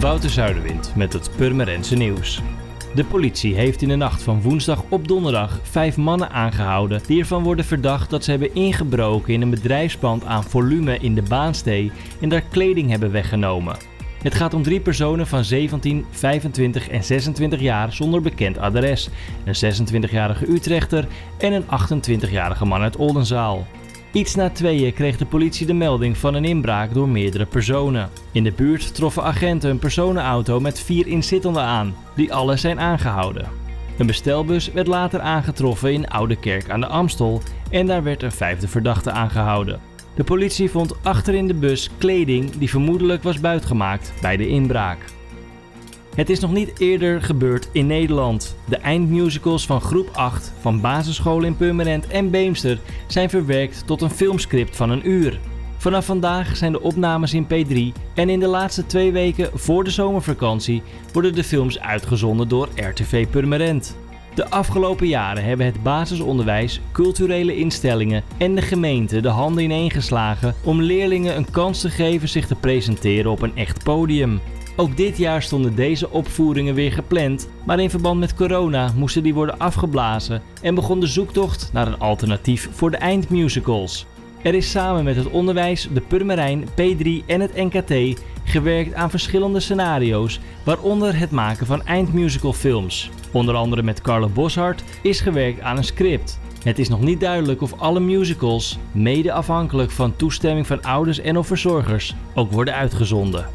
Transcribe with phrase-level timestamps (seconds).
[0.00, 2.42] Wouter Zuiderwind met het Purmerendse nieuws.
[2.94, 7.42] De politie heeft in de nacht van woensdag op donderdag vijf mannen aangehouden die ervan
[7.42, 12.28] worden verdacht dat ze hebben ingebroken in een bedrijfspand aan volume in de Baanstee en
[12.28, 13.76] daar kleding hebben weggenomen.
[14.22, 19.08] Het gaat om drie personen van 17, 25 en 26 jaar zonder bekend adres,
[19.44, 21.06] een 26-jarige Utrechter
[21.38, 23.66] en een 28-jarige man uit Oldenzaal.
[24.12, 28.10] Iets na tweeën kreeg de politie de melding van een inbraak door meerdere personen.
[28.32, 33.48] In de buurt troffen agenten een personenauto met vier inzittenden aan, die alle zijn aangehouden.
[33.98, 38.32] Een bestelbus werd later aangetroffen in Oude Kerk aan de Amstel en daar werd een
[38.32, 39.80] vijfde verdachte aangehouden.
[40.14, 44.98] De politie vond achterin de bus kleding die vermoedelijk was buitgemaakt bij de inbraak.
[46.18, 48.56] Het is nog niet eerder gebeurd in Nederland.
[48.64, 54.10] De eindmusicals van groep 8 van basisscholen in Purmerend en Beemster zijn verwerkt tot een
[54.10, 55.40] filmscript van een uur.
[55.76, 59.90] Vanaf vandaag zijn de opnames in P3 en in de laatste twee weken voor de
[59.90, 60.82] zomervakantie
[61.12, 63.96] worden de films uitgezonden door RTV Purmerend.
[64.38, 70.82] De afgelopen jaren hebben het basisonderwijs, culturele instellingen en de gemeente de handen ineengeslagen om
[70.82, 74.40] leerlingen een kans te geven zich te presenteren op een echt podium.
[74.76, 79.34] Ook dit jaar stonden deze opvoeringen weer gepland, maar in verband met corona moesten die
[79.34, 84.06] worden afgeblazen en begon de zoektocht naar een alternatief voor de eindmusicals.
[84.42, 89.60] Er is samen met het onderwijs, de Purmerijn, P3 en het NKT gewerkt aan verschillende
[89.60, 93.10] scenario's, waaronder het maken van eindmusicalfilms.
[93.32, 96.40] Onder andere met Carlo Boshart is gewerkt aan een script.
[96.62, 101.38] Het is nog niet duidelijk of alle musicals, mede afhankelijk van toestemming van ouders en
[101.38, 103.46] of verzorgers, ook worden uitgezonden.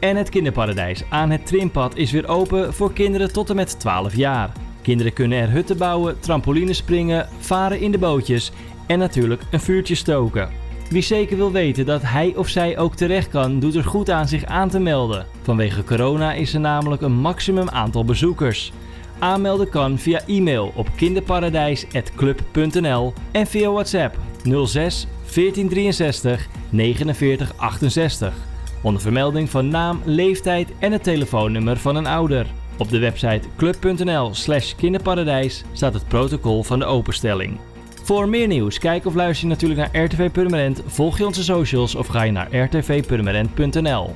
[0.00, 4.14] En het kinderparadijs aan het Trimpad is weer open voor kinderen tot en met 12
[4.14, 4.52] jaar.
[4.82, 8.52] Kinderen kunnen er hutten bouwen, trampolines springen, varen in de bootjes
[8.86, 10.48] en natuurlijk een vuurtje stoken.
[10.90, 14.28] Wie zeker wil weten dat hij of zij ook terecht kan, doet er goed aan
[14.28, 15.26] zich aan te melden.
[15.42, 18.72] Vanwege corona is er namelijk een maximum aantal bezoekers.
[19.18, 28.34] Aanmelden kan via e-mail op kinderparadijs.club.nl en via WhatsApp 06 1463 49 68
[28.82, 32.46] onder vermelding van naam, leeftijd en het telefoonnummer van een ouder.
[32.78, 37.58] Op de website club.nl/slash kinderparadijs staat het protocol van de openstelling.
[38.08, 41.94] Voor meer nieuws, kijk of luister je natuurlijk naar RTV Permanent, volg je onze socials
[41.94, 44.14] of ga je naar rtvpermanent.nl.